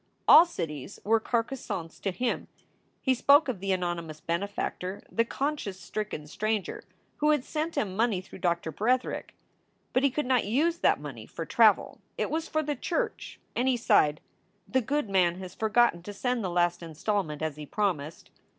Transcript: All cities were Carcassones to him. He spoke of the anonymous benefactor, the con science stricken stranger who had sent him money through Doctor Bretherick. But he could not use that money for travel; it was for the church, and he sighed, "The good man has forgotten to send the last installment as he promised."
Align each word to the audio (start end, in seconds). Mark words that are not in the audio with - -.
All 0.27 0.47
cities 0.47 0.99
were 1.03 1.19
Carcassones 1.19 1.99
to 2.01 2.09
him. 2.09 2.47
He 3.03 3.13
spoke 3.13 3.47
of 3.47 3.59
the 3.59 3.71
anonymous 3.71 4.19
benefactor, 4.19 5.03
the 5.11 5.23
con 5.23 5.59
science 5.59 5.79
stricken 5.79 6.25
stranger 6.25 6.83
who 7.17 7.29
had 7.29 7.43
sent 7.45 7.75
him 7.77 7.95
money 7.95 8.19
through 8.19 8.39
Doctor 8.39 8.71
Bretherick. 8.71 9.35
But 9.93 10.01
he 10.01 10.09
could 10.09 10.25
not 10.25 10.43
use 10.45 10.79
that 10.79 10.99
money 10.99 11.27
for 11.27 11.45
travel; 11.45 11.99
it 12.17 12.31
was 12.31 12.47
for 12.47 12.63
the 12.63 12.75
church, 12.75 13.39
and 13.55 13.67
he 13.67 13.77
sighed, 13.77 14.21
"The 14.67 14.81
good 14.81 15.07
man 15.07 15.35
has 15.35 15.53
forgotten 15.53 16.01
to 16.01 16.13
send 16.13 16.43
the 16.43 16.49
last 16.49 16.81
installment 16.81 17.43
as 17.43 17.55
he 17.57 17.67
promised." 17.67 18.31